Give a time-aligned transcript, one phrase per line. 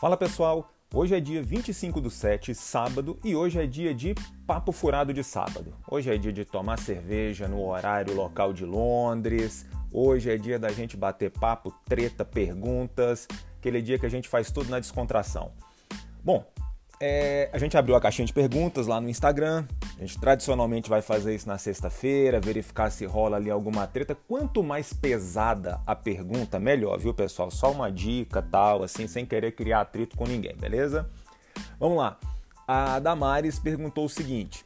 [0.00, 4.14] Fala pessoal, hoje é dia 25 do 7, sábado, e hoje é dia de
[4.46, 5.74] papo furado de sábado.
[5.90, 10.68] Hoje é dia de tomar cerveja no horário local de Londres, hoje é dia da
[10.68, 13.26] gente bater papo, treta, perguntas,
[13.58, 15.50] aquele dia que a gente faz tudo na descontração.
[16.22, 16.44] Bom,
[17.00, 19.66] é, a gente abriu a caixinha de perguntas lá no Instagram,
[19.98, 24.14] a gente tradicionalmente vai fazer isso na sexta-feira, verificar se rola ali alguma treta.
[24.14, 27.50] Quanto mais pesada a pergunta, melhor, viu, pessoal?
[27.50, 31.10] Só uma dica, tal, assim, sem querer criar atrito com ninguém, beleza?
[31.80, 32.16] Vamos lá.
[32.66, 34.64] A Damares perguntou o seguinte: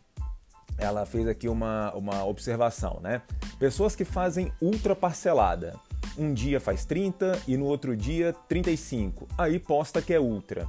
[0.77, 3.23] ela fez aqui uma, uma observação, né?
[3.59, 5.75] Pessoas que fazem ultra parcelada.
[6.19, 9.27] Um dia faz 30 e no outro dia 35.
[9.39, 10.69] Aí posta que é ultra.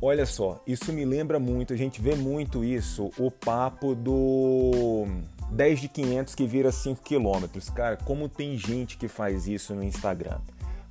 [0.00, 5.06] Olha só, isso me lembra muito, a gente vê muito isso, o papo do
[5.50, 7.68] 10 de 500 que vira 5 quilômetros.
[7.68, 10.38] Cara, como tem gente que faz isso no Instagram.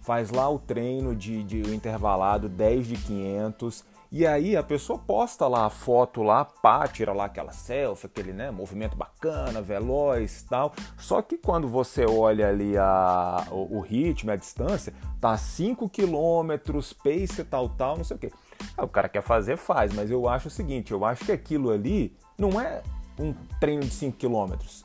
[0.02, 5.48] Faz lá o treino de, de intervalado 10 de 500 e aí a pessoa posta
[5.48, 10.74] lá a foto lá, pá, tira lá aquela selfie, aquele né, movimento bacana, veloz tal.
[10.98, 16.94] Só que quando você olha ali a, o, o ritmo, a distância, tá 5 quilômetros,
[16.94, 18.32] pace tal, tal, não sei o quê.
[18.78, 21.72] Ah, o cara quer fazer, faz, mas eu acho o seguinte, eu acho que aquilo
[21.72, 22.82] ali não é
[23.20, 24.84] um treino de 5 quilômetros.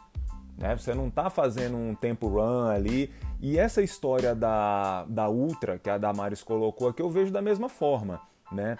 [0.57, 0.77] Né?
[0.77, 3.13] Você não está fazendo um tempo run ali.
[3.41, 7.69] E essa história da, da Ultra, que a Damares colocou aqui, eu vejo da mesma
[7.69, 8.21] forma.
[8.51, 8.77] Né?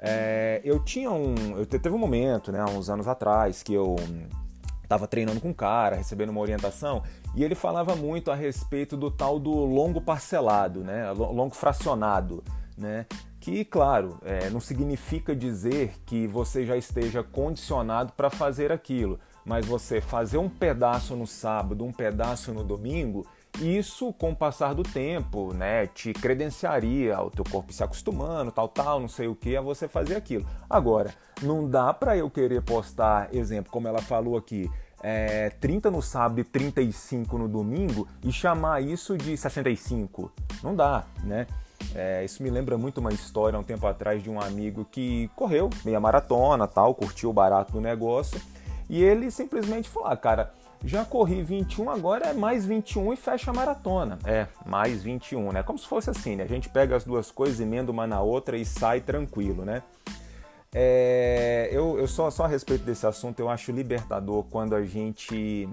[0.00, 1.34] É, eu tinha um.
[1.56, 3.96] Eu teve um momento, né, uns anos atrás, que eu
[4.82, 7.02] estava treinando com um cara, recebendo uma orientação,
[7.34, 12.42] e ele falava muito a respeito do tal do longo parcelado, né, longo fracionado,
[12.76, 13.04] né,
[13.40, 19.64] que, claro, é, não significa dizer que você já esteja condicionado para fazer aquilo, mas
[19.64, 23.26] você fazer um pedaço no sábado, um pedaço no domingo,
[23.60, 28.68] isso, com o passar do tempo, né, te credenciaria o teu corpo se acostumando, tal,
[28.68, 30.46] tal, não sei o que, a você fazer aquilo.
[30.68, 34.70] Agora, não dá para eu querer postar, exemplo, como ela falou aqui,
[35.02, 40.30] é, 30 no sábado e 35 no domingo e chamar isso de 65.
[40.62, 41.46] Não dá, né?
[41.94, 45.70] É, isso me lembra muito uma história um tempo atrás de um amigo que correu
[45.84, 48.40] meia maratona, tal, curtiu o barato do negócio
[48.88, 50.52] e ele simplesmente falou: ah, cara,
[50.84, 54.18] já corri 21, agora é mais 21 e fecha a maratona.
[54.24, 55.62] É, mais 21, né?
[55.62, 56.44] Como se fosse assim, né?
[56.44, 59.82] A gente pega as duas coisas, emenda uma na outra e sai tranquilo, né?
[60.72, 65.68] É, eu, eu só, só a respeito desse assunto, eu acho libertador quando a gente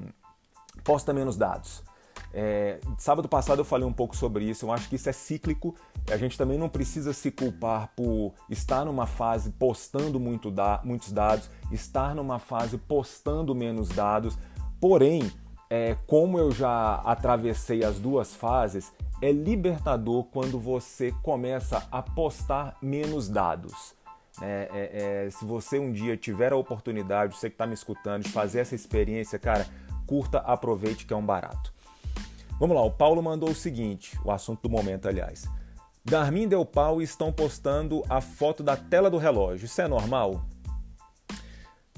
[0.83, 1.83] posta menos dados.
[2.38, 5.73] É, sábado passado eu falei um pouco sobre isso, eu acho que isso é cíclico.
[6.12, 11.13] A gente também não precisa se culpar por estar numa fase postando muito da, muitos
[11.13, 14.38] dados, estar numa fase postando menos dados.
[14.81, 15.31] Porém,
[15.69, 18.91] é, como eu já atravessei as duas fases,
[19.22, 23.96] é libertador quando você começa a postar menos dados.
[24.41, 28.23] É, é, é se você um dia tiver a oportunidade, você que está me escutando,
[28.23, 29.66] de fazer essa experiência, cara,
[30.06, 31.75] curta, aproveite que é um barato.
[32.59, 35.45] Vamos lá, o Paulo mandou o seguinte, o assunto do momento, aliás.
[36.05, 39.66] Garmin e Del Pau estão postando a foto da tela do relógio.
[39.66, 40.45] Isso é normal?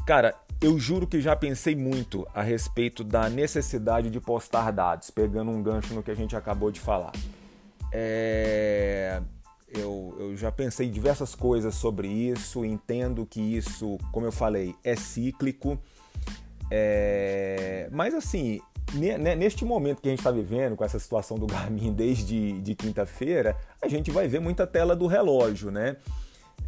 [0.06, 5.52] Cara, eu juro que já pensei muito a respeito da necessidade de postar dados, pegando
[5.52, 7.12] um gancho no que a gente acabou de falar.
[7.92, 9.22] É...
[9.68, 14.96] Eu, eu, já pensei diversas coisas sobre isso, entendo que isso, como eu falei, é
[14.96, 15.78] cíclico.
[16.72, 17.90] É...
[17.92, 18.62] Mas assim,
[18.94, 23.58] neste momento que a gente está vivendo, com essa situação do Garmin desde de quinta-feira,
[23.82, 25.98] a gente vai ver muita tela do relógio, né?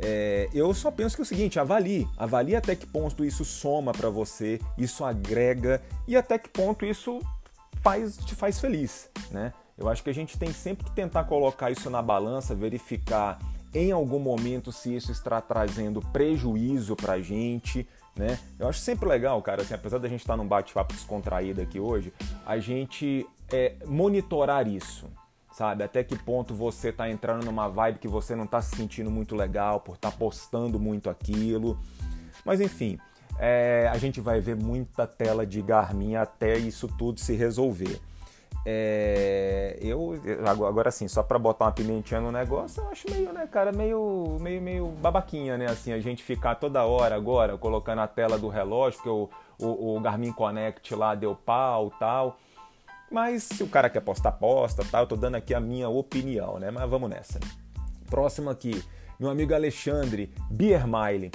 [0.02, 3.92] É, eu só penso que é o seguinte, avalie, avalie até que ponto isso soma
[3.92, 7.20] para você, isso agrega e até que ponto isso
[7.82, 9.52] faz, te faz feliz, né?
[9.78, 13.40] Eu acho que a gente tem sempre que tentar colocar isso na balança, verificar
[13.74, 18.38] em algum momento se isso está trazendo prejuízo para a gente, né?
[18.58, 22.14] Eu acho sempre legal, cara, assim, apesar da gente estar num bate-papo descontraído aqui hoje,
[22.46, 25.08] a gente é, monitorar isso,
[25.52, 25.84] sabe?
[25.84, 29.36] Até que ponto você está entrando numa vibe que você não está se sentindo muito
[29.36, 31.80] legal por estar tá postando muito aquilo.
[32.46, 32.98] Mas enfim,
[33.38, 38.00] é, a gente vai ver muita tela de Garmin até isso tudo se resolver.
[38.66, 43.48] É, eu agora assim, só para botar uma pimentinha no negócio, eu acho meio, né,
[43.48, 45.68] cara, meio, meio, meio babaquinha, né?
[45.68, 49.30] Assim, a gente ficar toda hora agora colocando a tela do relógio, porque o,
[49.60, 52.38] o, o Garmin Connect lá deu pau tal.
[53.12, 55.04] Mas se o cara quer postar, posta, tal.
[55.04, 56.70] Eu tô dando aqui a minha opinião, né?
[56.70, 57.40] Mas vamos nessa.
[58.08, 58.84] Próximo aqui,
[59.20, 61.32] meu amigo Alexandre Biermeile.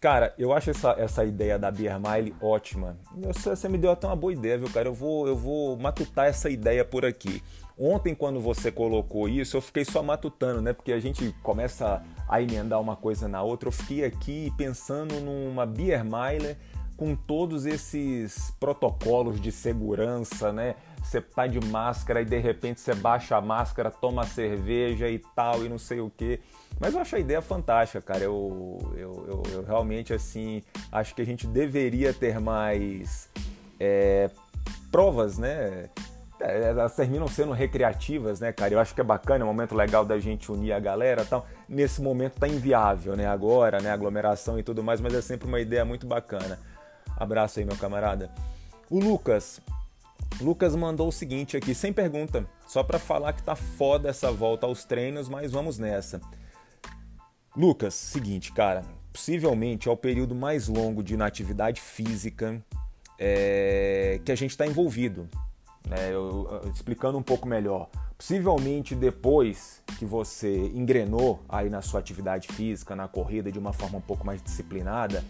[0.00, 2.96] Cara, eu acho essa, essa ideia da Beer Mile ótima.
[3.14, 4.88] Você, me deu até uma boa ideia, viu, cara?
[4.88, 7.42] Eu vou, eu vou matutar essa ideia por aqui.
[7.78, 10.72] Ontem, quando você colocou isso, eu fiquei só matutando, né?
[10.72, 13.68] Porque a gente começa a emendar uma coisa na outra.
[13.68, 16.56] Eu fiquei aqui pensando numa Beer Mile
[16.96, 20.76] com todos esses protocolos de segurança, né?
[21.02, 25.64] Você tá de máscara e de repente você baixa a máscara, toma cerveja e tal,
[25.64, 26.40] e não sei o que.
[26.78, 28.22] Mas eu acho a ideia fantástica, cara.
[28.22, 30.62] Eu, eu, eu, eu realmente, assim,
[30.92, 33.28] acho que a gente deveria ter mais
[33.78, 34.30] é,
[34.90, 35.88] provas, né?
[36.40, 38.72] É, elas terminam sendo recreativas, né, cara?
[38.72, 41.46] Eu acho que é bacana, é um momento legal da gente unir a galera tal.
[41.68, 43.26] Nesse momento tá inviável, né?
[43.26, 43.90] Agora, né?
[43.90, 46.58] Aglomeração e tudo mais, mas é sempre uma ideia muito bacana.
[47.16, 48.30] Abraço aí, meu camarada.
[48.88, 49.60] O Lucas,
[50.40, 54.66] Lucas mandou o seguinte aqui, sem pergunta, só para falar que tá foda essa volta
[54.66, 56.20] aos treinos, mas vamos nessa.
[57.54, 58.82] Lucas, seguinte, cara,
[59.12, 62.64] possivelmente é o período mais longo de inatividade física
[63.18, 65.28] é, que a gente está envolvido.
[65.86, 66.08] Né?
[66.08, 67.90] Eu, eu, explicando um pouco melhor.
[68.16, 73.98] Possivelmente depois que você engrenou aí na sua atividade física, na corrida de uma forma
[73.98, 75.24] um pouco mais disciplinada,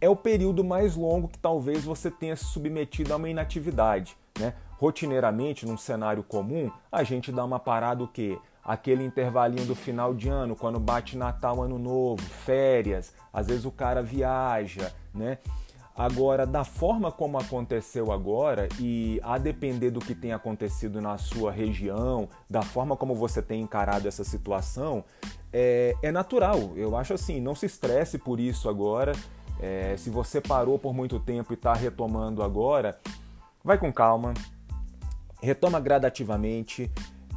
[0.00, 4.16] é o período mais longo que talvez você tenha se submetido a uma inatividade.
[4.38, 4.54] Né?
[4.78, 8.38] Rotineiramente, num cenário comum, a gente dá uma parada o quê?
[8.64, 13.70] Aquele intervalinho do final de ano, quando bate Natal, Ano Novo, férias, às vezes o
[13.70, 15.38] cara viaja, né?
[15.96, 21.52] Agora, da forma como aconteceu agora, e a depender do que tem acontecido na sua
[21.52, 25.04] região, da forma como você tem encarado essa situação,
[25.52, 26.72] é, é natural.
[26.74, 29.12] Eu acho assim, não se estresse por isso agora.
[29.60, 32.98] É, se você parou por muito tempo e está retomando agora,
[33.64, 34.34] vai com calma,
[35.42, 36.90] retoma gradativamente.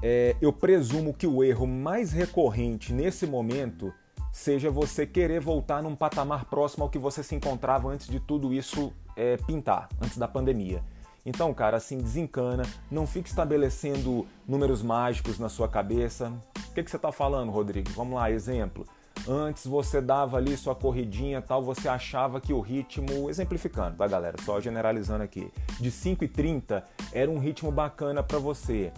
[0.04, 3.94] É, eu presumo que o erro mais recorrente nesse momento
[4.32, 8.54] seja você querer voltar num patamar próximo ao que você se encontrava antes de tudo
[8.54, 10.84] isso é, pintar, antes da pandemia.
[11.26, 16.32] Então, cara, assim, desencana, não fique estabelecendo números mágicos na sua cabeça.
[16.70, 17.90] O que, que você está falando, Rodrigo?
[17.92, 18.86] Vamos lá, exemplo.
[19.28, 24.38] Antes você dava ali sua corridinha tal, você achava que o ritmo, exemplificando, tá galera?
[24.44, 26.82] Só generalizando aqui, de 5,30
[27.12, 28.92] era um ritmo bacana para você.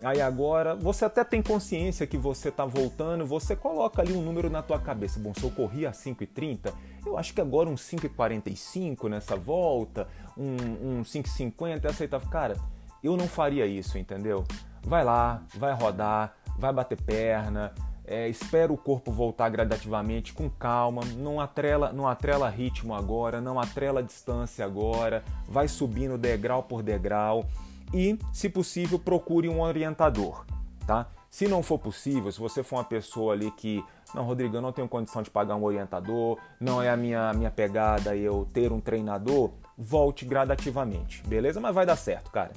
[0.00, 4.50] Aí agora, você até tem consciência que você está voltando, você coloca ali um número
[4.50, 5.18] na tua cabeça.
[5.20, 6.72] Bom, se eu corri a 5,30,
[7.06, 12.28] eu acho que agora um 5,45 nessa volta, um, um 5,50 é aceitável.
[12.28, 12.56] Cara,
[13.02, 14.44] eu não faria isso, entendeu?
[14.84, 17.72] Vai lá, vai rodar, vai bater perna,
[18.12, 23.58] é, espera o corpo voltar gradativamente com calma, não atrela, não atrela ritmo agora, não
[23.58, 27.46] atrela distância agora, vai subindo degrau por degrau
[27.92, 30.44] e, se possível, procure um orientador,
[30.86, 31.06] tá?
[31.30, 33.82] Se não for possível, se você for uma pessoa ali que,
[34.14, 37.50] não, Rodrigo, eu não tenho condição de pagar um orientador, não é a minha, minha
[37.50, 41.58] pegada eu ter um treinador, volte gradativamente, beleza?
[41.58, 42.52] Mas vai dar certo, cara.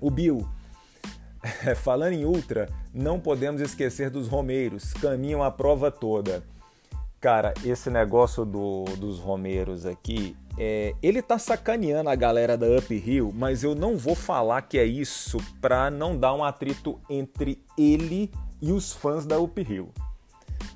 [0.00, 0.44] O Bill,
[1.82, 6.42] falando em ultra, não podemos esquecer dos romeiros, caminham a prova toda.
[7.20, 13.32] Cara, esse negócio do, dos romeiros aqui é, ele tá sacaneando a galera da Uphill,
[13.34, 18.30] mas eu não vou falar que é isso pra não dar um atrito entre ele
[18.60, 19.90] e os fãs da Uphill.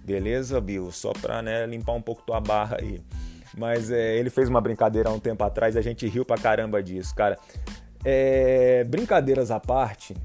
[0.05, 0.91] Beleza, Bill?
[0.91, 3.01] Só pra né, limpar um pouco tua barra aí.
[3.57, 6.37] Mas é, ele fez uma brincadeira há um tempo atrás e a gente riu pra
[6.37, 7.39] caramba disso, cara.
[8.05, 10.17] É, brincadeiras à parte,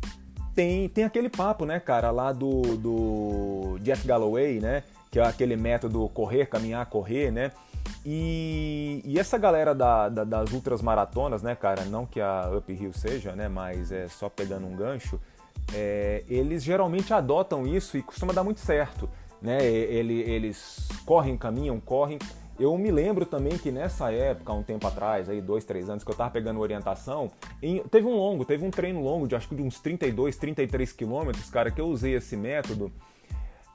[0.55, 4.83] tem, tem aquele papo, né, cara, lá do, do Jeff Galloway, né?
[5.11, 7.51] Que é aquele método correr, caminhar, correr, né?
[8.05, 12.93] E, e essa galera da, da, das ultras maratonas, né, cara, não que a Uphill
[12.93, 15.19] seja, né, mas é só pegando um gancho,
[15.73, 19.09] é, eles geralmente adotam isso e costuma dar muito certo,
[19.41, 19.63] né?
[19.65, 22.19] Ele, eles correm, caminham, correm.
[22.59, 26.11] Eu me lembro também que nessa época, um tempo atrás, aí dois, três anos, que
[26.11, 27.29] eu tava pegando orientação,
[27.61, 30.91] em, teve um longo, teve um treino longo de acho que de uns 32, 33
[30.93, 32.91] quilômetros, cara, que eu usei esse método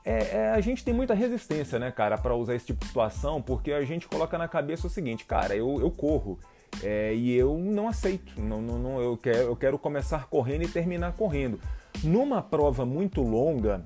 [0.03, 3.41] é, é, a gente tem muita resistência, né, cara, para usar esse tipo de situação,
[3.41, 6.39] porque a gente coloca na cabeça o seguinte, cara, eu, eu corro
[6.83, 10.67] é, e eu não aceito, não, não, não, eu, quero, eu quero começar correndo e
[10.67, 11.59] terminar correndo.
[12.03, 13.85] Numa prova muito longa,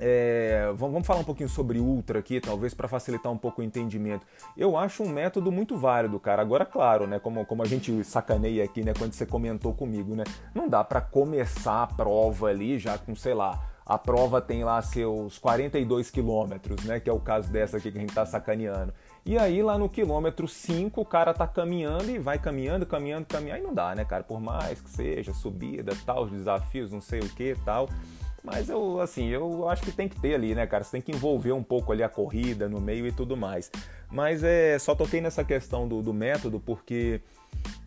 [0.00, 4.26] é, vamos falar um pouquinho sobre ultra aqui, talvez para facilitar um pouco o entendimento.
[4.56, 6.42] Eu acho um método muito válido, cara.
[6.42, 10.24] Agora, claro, né, como, como a gente sacaneia aqui, né, quando você comentou comigo, né,
[10.54, 14.82] não dá para começar a prova ali já com, sei lá, a prova tem lá
[14.82, 17.00] seus 42 quilômetros, né?
[17.00, 18.92] Que é o caso dessa aqui que a gente tá sacaneando.
[19.24, 23.56] E aí lá no quilômetro 5 o cara tá caminhando e vai caminhando, caminhando, caminhando.
[23.56, 24.22] Aí não dá, né, cara?
[24.22, 27.88] Por mais que seja subida, tal, os desafios, não sei o que tal.
[28.42, 30.84] Mas eu, assim, eu acho que tem que ter ali, né, cara?
[30.84, 33.70] Você tem que envolver um pouco ali a corrida no meio e tudo mais.
[34.10, 37.20] Mas é, só toquei nessa questão do, do método porque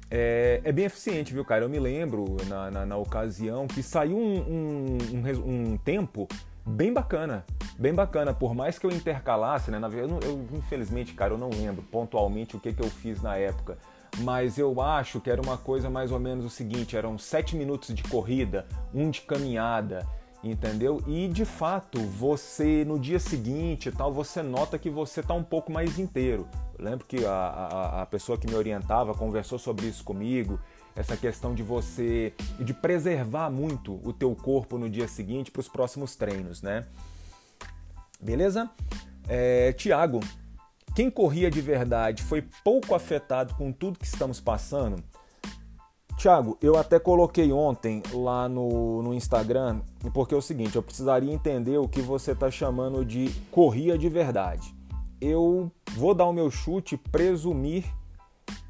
[0.09, 1.63] é, é, bem eficiente, viu, cara?
[1.63, 6.27] Eu me lembro na, na, na ocasião que saiu um, um, um, um, tempo
[6.65, 7.45] bem bacana,
[7.79, 8.33] bem bacana.
[8.33, 9.79] Por mais que eu intercalasse, né?
[9.79, 13.37] Na eu, eu, infelizmente, cara, eu não lembro pontualmente o que, que eu fiz na
[13.37, 13.77] época.
[14.19, 17.95] Mas eu acho que era uma coisa mais ou menos o seguinte: eram sete minutos
[17.95, 20.05] de corrida, um de caminhada
[20.43, 21.01] entendeu?
[21.07, 25.71] E de fato, você no dia seguinte tal, você nota que você está um pouco
[25.71, 26.47] mais inteiro.
[26.77, 30.59] Eu lembro que a, a, a, pessoa que me orientava conversou sobre isso comigo,
[30.95, 35.69] essa questão de você de preservar muito o teu corpo no dia seguinte para os
[35.69, 36.85] próximos treinos, né?
[38.19, 38.69] Beleza?
[39.27, 40.19] É, Tiago,
[40.95, 45.01] quem corria de verdade foi pouco afetado com tudo que estamos passando?
[46.21, 49.81] Tiago, eu até coloquei ontem lá no, no Instagram,
[50.13, 54.07] porque é o seguinte, eu precisaria entender o que você está chamando de corria de
[54.07, 54.71] verdade.
[55.19, 57.85] Eu vou dar o meu chute, presumir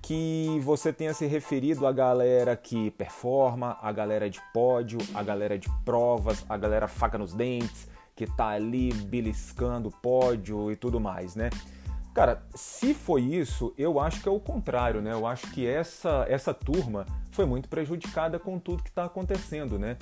[0.02, 5.60] que você tenha se referido à galera que performa, a galera de pódio, a galera
[5.60, 11.36] de provas, a galera faca nos dentes, que tá ali beliscando pódio e tudo mais,
[11.36, 11.50] né?
[12.14, 15.14] Cara, se foi isso, eu acho que é o contrário, né?
[15.14, 19.98] Eu acho que essa, essa turma foi muito prejudicada com tudo que está acontecendo, né?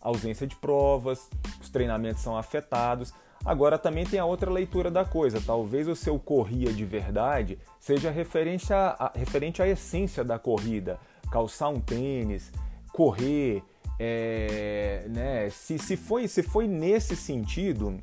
[0.00, 1.28] A ausência de provas,
[1.60, 3.12] os treinamentos são afetados.
[3.44, 5.38] Agora também tem a outra leitura da coisa.
[5.44, 10.98] Talvez o seu corria de verdade seja referente, a, referente à essência da corrida.
[11.30, 12.50] Calçar um tênis,
[12.90, 13.62] correr,
[13.98, 15.50] é, né?
[15.50, 18.00] Se, se, foi, se foi nesse sentido,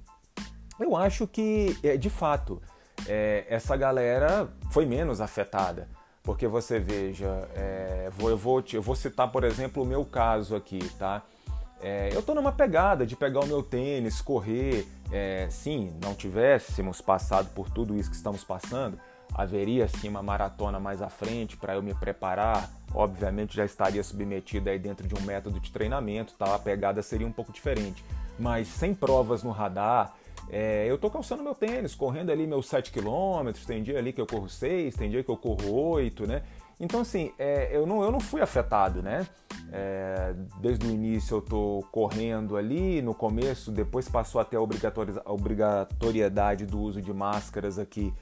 [0.80, 2.62] eu acho que, é, de fato,
[3.08, 5.88] é, essa galera foi menos afetada.
[6.24, 10.56] Porque você veja, é, vou, eu, vou, eu vou citar, por exemplo, o meu caso
[10.56, 11.24] aqui, tá?
[11.80, 14.88] É, eu estou numa pegada de pegar o meu tênis, correr.
[15.12, 19.00] É, sim, não tivéssemos passado por tudo isso que estamos passando,
[19.34, 22.70] haveria sim uma maratona mais à frente para eu me preparar.
[22.94, 26.56] Obviamente já estaria submetido aí dentro de um método de treinamento, tá?
[26.56, 28.04] a pegada seria um pouco diferente.
[28.40, 30.14] Mas sem provas no radar,
[30.50, 34.22] é, eu tô calçando meu tênis, correndo ali meus 7 km, tem dia ali que
[34.22, 36.44] eu corro 6, tem dia que eu corro 8, né?
[36.80, 39.26] Então, assim, é, eu, não, eu não fui afetado, né?
[39.72, 44.62] É, desde o início eu tô correndo ali, no começo, depois passou até a
[45.26, 48.14] obrigatoriedade do uso de máscaras aqui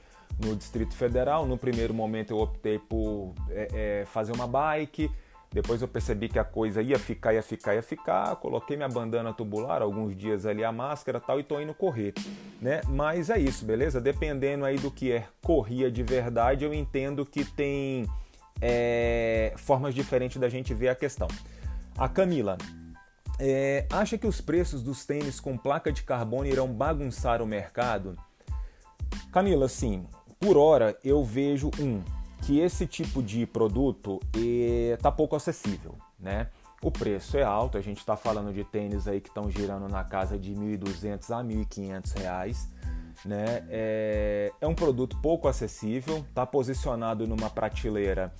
[0.42, 1.46] no Distrito Federal.
[1.46, 5.10] No primeiro momento eu optei por é, é fazer uma bike,
[5.52, 8.36] depois eu percebi que a coisa ia ficar, ia ficar, ia ficar.
[8.36, 12.12] Coloquei minha bandana tubular, alguns dias ali a máscara tal, e tô indo correr,
[12.60, 12.80] né?
[12.88, 14.00] Mas é isso, beleza?
[14.00, 18.06] Dependendo aí do que é corria de verdade, eu entendo que tem
[18.60, 21.28] é, formas diferentes da gente ver a questão.
[21.96, 22.58] A Camila,
[23.38, 28.16] é, acha que os preços dos tênis com placa de carbono irão bagunçar o mercado?
[29.32, 30.06] Camila, sim.
[30.38, 32.02] Por hora eu vejo um
[32.42, 36.48] que esse tipo de produto está pouco acessível, né?
[36.82, 40.04] O preço é alto, a gente está falando de tênis aí que estão girando na
[40.04, 42.68] casa de 1.200 a 1.500 reais,
[43.24, 43.64] né?
[43.68, 48.32] É, é um produto pouco acessível, está posicionado numa prateleira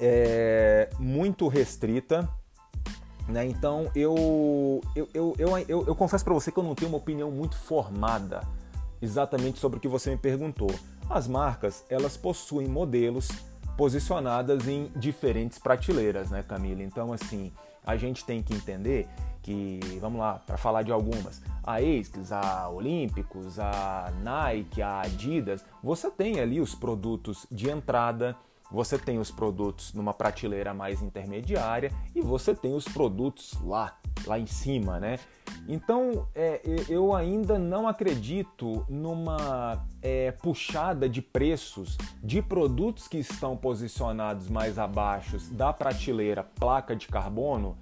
[0.00, 2.28] é, muito restrita,
[3.28, 3.44] né?
[3.46, 6.98] Então eu, eu, eu, eu, eu, eu confesso para você que eu não tenho uma
[6.98, 8.40] opinião muito formada
[9.00, 10.70] exatamente sobre o que você me perguntou.
[11.08, 13.28] As marcas, elas possuem modelos
[13.76, 16.82] posicionadas em diferentes prateleiras, né, Camila?
[16.82, 17.52] Então, assim,
[17.84, 19.08] a gente tem que entender
[19.42, 25.64] que, vamos lá, para falar de algumas, a ASICS, a Olímpicos, a Nike, a Adidas,
[25.82, 28.36] você tem ali os produtos de entrada,
[28.70, 34.38] você tem os produtos numa prateleira mais intermediária e você tem os produtos lá, lá
[34.38, 35.18] em cima, né?
[35.68, 43.56] Então é, eu ainda não acredito numa é, puxada de preços de produtos que estão
[43.56, 47.76] posicionados mais abaixo da prateleira placa de carbono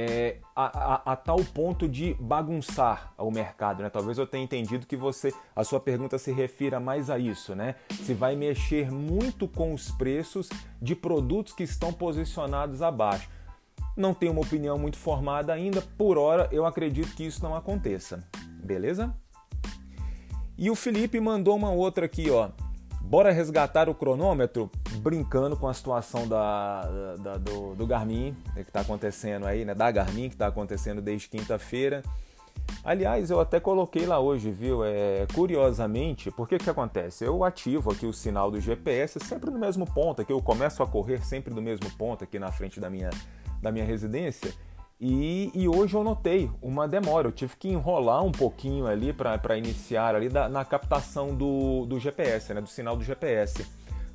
[0.00, 3.90] é, a, a, a, tal ponto de bagunçar o mercado, né?
[3.90, 7.74] Talvez eu tenha entendido que você, a sua pergunta se refira mais a isso, né?
[7.90, 10.48] Se vai mexer muito com os preços
[10.80, 13.28] de produtos que estão posicionados abaixo.
[13.98, 18.22] Não tenho uma opinião muito formada ainda, por hora eu acredito que isso não aconteça.
[18.62, 19.12] Beleza?
[20.56, 22.50] E o Felipe mandou uma outra aqui, ó.
[23.00, 28.70] Bora resgatar o cronômetro, brincando com a situação da, da do, do, Garmin, né, que
[28.70, 29.74] está acontecendo aí, né?
[29.74, 32.04] Da Garmin, que está acontecendo desde quinta-feira.
[32.84, 34.84] Aliás, eu até coloquei lá hoje, viu?
[34.84, 37.24] É, curiosamente, porque que acontece?
[37.24, 40.86] Eu ativo aqui o sinal do GPS sempre no mesmo ponto, aqui eu começo a
[40.86, 43.10] correr sempre no mesmo ponto aqui na frente da minha,
[43.62, 44.52] da minha residência.
[45.00, 49.56] E, e, hoje eu notei uma demora, eu tive que enrolar um pouquinho ali para
[49.56, 53.64] iniciar ali da, na captação do, do GPS, né, do sinal do GPS.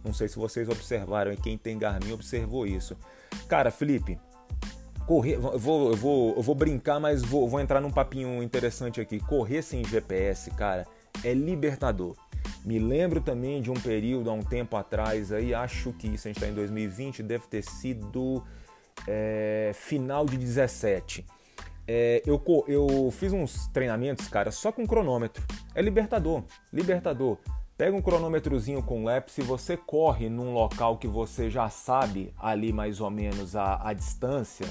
[0.04, 2.98] Não sei se vocês observaram e quem tem Garmin observou isso.
[3.48, 4.20] Cara, Felipe,
[5.08, 9.22] correr, eu vou, vou, vou brincar, mas vou, vou entrar num papinho interessante aqui.
[9.22, 10.86] Correr sem GPS, cara,
[11.24, 12.16] é libertador.
[12.66, 16.30] Me lembro também de um período há um tempo atrás aí, acho que isso a
[16.30, 18.44] gente está em 2020, deve ter sido
[19.08, 21.26] é, final de 17.
[21.88, 25.44] É, eu, eu fiz uns treinamentos, cara, só com cronômetro.
[25.76, 27.38] É libertador, libertador.
[27.78, 32.72] Pega um cronômetrozinho com lap, se você corre num local que você já sabe ali
[32.72, 34.68] mais ou menos a, a distância,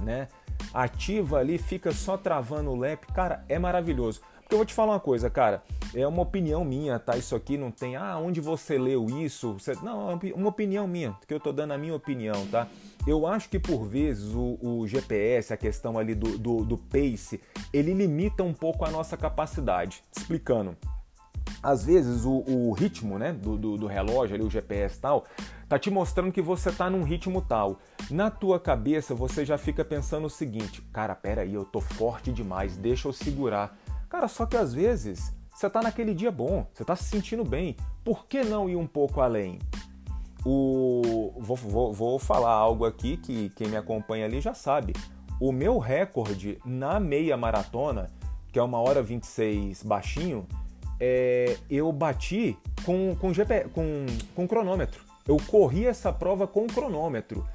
[0.00, 0.26] né?
[0.72, 4.20] Ativa ali, fica só travando o lap, cara, é maravilhoso.
[4.40, 5.62] Porque eu vou te falar uma coisa, cara,
[5.94, 7.16] é uma opinião minha, tá?
[7.16, 9.52] Isso aqui não tem, ah, onde você leu isso?
[9.54, 9.74] Você...
[9.82, 12.66] Não, é uma opinião minha, que eu tô dando a minha opinião, tá?
[13.10, 17.40] Eu acho que por vezes o, o GPS, a questão ali do, do, do, pace,
[17.72, 20.00] ele limita um pouco a nossa capacidade.
[20.16, 20.76] Explicando.
[21.60, 25.24] Às vezes o, o ritmo né, do, do, do, relógio, ali, o GPS tal,
[25.68, 27.80] tá te mostrando que você tá num ritmo tal.
[28.08, 32.30] Na tua cabeça você já fica pensando o seguinte, cara, pera aí, eu tô forte
[32.30, 33.76] demais, deixa eu segurar.
[34.08, 37.76] Cara, só que às vezes você tá naquele dia bom, você tá se sentindo bem.
[38.04, 39.58] Por que não ir um pouco além?
[40.44, 44.94] O, vou, vou, vou falar algo aqui que quem me acompanha ali já sabe.
[45.40, 48.10] O meu recorde na meia maratona,
[48.52, 50.46] que é uma hora 26 baixinho,
[50.98, 55.02] é, eu bati com, com, GP, com, com cronômetro.
[55.26, 57.46] Eu corri essa prova com cronômetro.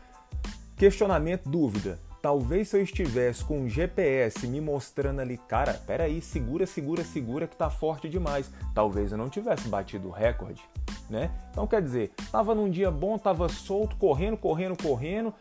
[0.77, 1.99] Questionamento, dúvida.
[2.25, 7.45] Talvez se eu estivesse com um GPS me mostrando ali, cara, peraí, segura, segura, segura
[7.45, 8.51] que tá forte demais.
[8.73, 10.63] Talvez eu não tivesse batido o recorde
[11.07, 11.29] né?
[11.51, 15.31] Então quer dizer, tava num dia bom, tava solto, correndo, correndo, correndo,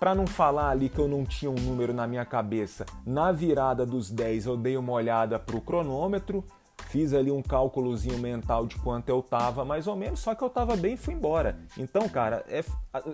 [0.00, 2.84] para não falar ali que eu não tinha um número na minha cabeça.
[3.06, 6.44] Na virada dos 10 eu dei uma olhada pro cronômetro,
[6.88, 10.50] fiz ali um cálculozinho mental de quanto eu tava, mais ou menos, só que eu
[10.50, 11.56] tava bem e fui embora.
[11.78, 12.64] Então, cara, é,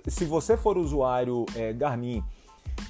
[0.06, 2.24] se você for usuário é, Garmin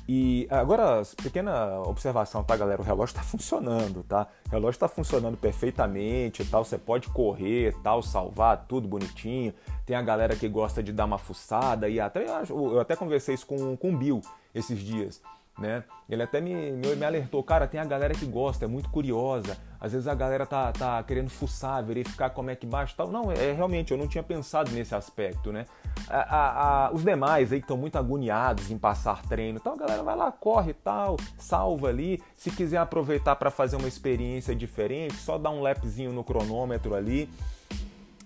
[0.09, 2.81] e agora, pequena observação, tá, galera?
[2.81, 4.27] O relógio está funcionando, tá?
[4.47, 6.65] O relógio está funcionando perfeitamente, tal.
[6.65, 9.53] Você pode correr, tal, salvar tudo bonitinho.
[9.85, 13.47] Tem a galera que gosta de dar uma fuçada e até eu até conversei isso
[13.47, 14.21] com, com o Bill
[14.55, 15.21] esses dias
[15.59, 15.83] né?
[16.09, 19.59] Ele até me, me, me, alertou, cara, tem a galera que gosta, é muito curiosa.
[19.81, 23.09] Às vezes a galera tá, tá querendo fuçar, verificar como é que baixa tal.
[23.09, 25.67] Não, é realmente, eu não tinha pensado nesse aspecto, né?
[26.09, 30.03] A, a, a, os demais aí que estão muito agoniados em passar treino, a galera
[30.03, 32.23] vai lá, corre tal, salva ali.
[32.35, 37.29] Se quiser aproveitar para fazer uma experiência diferente, só dá um lapzinho no cronômetro ali.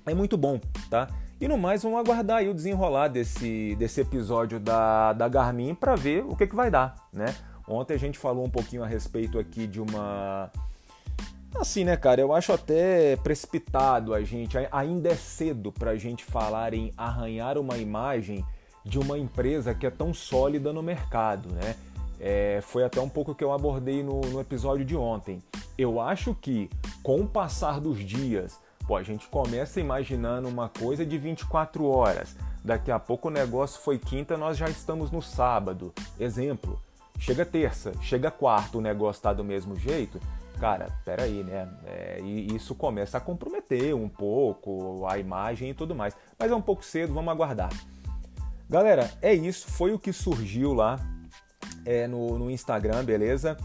[0.07, 1.09] É muito bom, tá?
[1.43, 5.97] E no mais, vamos aguardar aí o desenrolar desse, desse episódio da, da Garmin para
[5.97, 7.35] ver o que, que vai dar, né?
[7.67, 10.53] Ontem a gente falou um pouquinho a respeito aqui de uma.
[11.57, 12.21] Assim, né, cara?
[12.21, 14.57] Eu acho até precipitado a gente.
[14.71, 18.45] Ainda é cedo para a gente falar em arranhar uma imagem
[18.85, 21.75] de uma empresa que é tão sólida no mercado, né?
[22.21, 25.41] É, foi até um pouco que eu abordei no, no episódio de ontem.
[25.77, 26.71] Eu acho que
[27.03, 32.37] com o passar dos dias, Pô, a gente começa imaginando uma coisa de 24 horas.
[32.65, 35.93] Daqui a pouco o negócio foi quinta, nós já estamos no sábado.
[36.19, 36.81] Exemplo,
[37.19, 40.21] chega terça, chega quarta, o negócio está do mesmo jeito.
[40.59, 41.69] Cara, peraí, né?
[41.87, 46.17] É, e isso começa a comprometer um pouco a imagem e tudo mais.
[46.39, 47.71] Mas é um pouco cedo, vamos aguardar.
[48.69, 49.69] Galera, é isso.
[49.69, 51.01] Foi o que surgiu lá
[51.85, 53.57] é, no, no Instagram, beleza?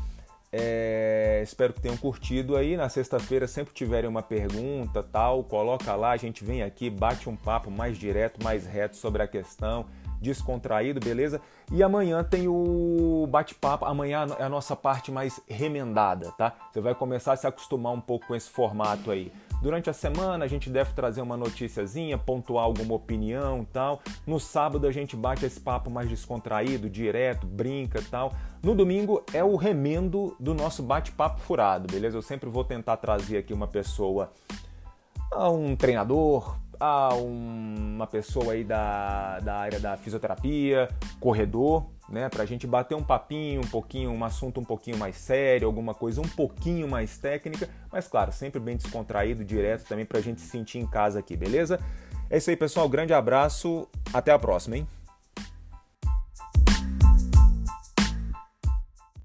[0.52, 2.78] É, espero que tenham curtido aí.
[2.78, 7.36] Na sexta-feira, sempre tiverem uma pergunta, tal, coloca lá, a gente vem aqui, bate um
[7.36, 9.86] papo mais direto, mais reto sobre a questão,
[10.22, 11.42] descontraído, beleza?
[11.72, 13.86] E amanhã tem o bate-papo.
[13.86, 16.54] Amanhã é a nossa parte mais remendada, tá?
[16.72, 19.32] Você vai começar a se acostumar um pouco com esse formato aí.
[19.62, 24.02] Durante a semana a gente deve trazer uma noticiazinha, pontuar alguma opinião e tal.
[24.26, 28.34] No sábado a gente bate esse papo mais descontraído, direto, brinca e tal.
[28.62, 32.18] No domingo é o remendo do nosso bate-papo furado, beleza?
[32.18, 34.32] Eu sempre vou tentar trazer aqui uma pessoa,
[35.32, 40.88] ah, um treinador, a uma pessoa aí da, da área da fisioterapia,
[41.20, 42.30] corredor, né?
[42.30, 46.22] Pra gente bater um papinho, um pouquinho, um assunto um pouquinho mais sério, alguma coisa
[46.22, 50.80] um pouquinho mais técnica, mas claro, sempre bem descontraído, direto também pra gente se sentir
[50.80, 51.80] em casa aqui, beleza?
[52.30, 52.90] É isso aí, pessoal.
[52.90, 53.88] Grande abraço.
[54.14, 54.88] Até a próxima, hein?